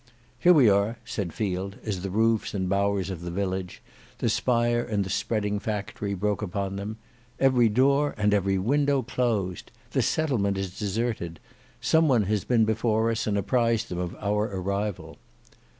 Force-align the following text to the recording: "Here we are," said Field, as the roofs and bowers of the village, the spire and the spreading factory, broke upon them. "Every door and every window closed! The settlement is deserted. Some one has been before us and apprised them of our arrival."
"Here 0.39 0.51
we 0.51 0.67
are," 0.67 0.97
said 1.05 1.31
Field, 1.31 1.75
as 1.85 2.01
the 2.01 2.09
roofs 2.09 2.55
and 2.55 2.67
bowers 2.67 3.11
of 3.11 3.21
the 3.21 3.29
village, 3.29 3.83
the 4.17 4.29
spire 4.29 4.81
and 4.83 5.03
the 5.05 5.11
spreading 5.11 5.59
factory, 5.59 6.15
broke 6.15 6.41
upon 6.41 6.75
them. 6.75 6.97
"Every 7.39 7.69
door 7.69 8.15
and 8.17 8.33
every 8.33 8.57
window 8.57 9.03
closed! 9.03 9.69
The 9.91 10.01
settlement 10.01 10.57
is 10.57 10.79
deserted. 10.79 11.39
Some 11.81 12.07
one 12.07 12.23
has 12.23 12.43
been 12.45 12.65
before 12.65 13.11
us 13.11 13.27
and 13.27 13.37
apprised 13.37 13.89
them 13.89 13.99
of 13.99 14.15
our 14.19 14.45
arrival." 14.45 15.19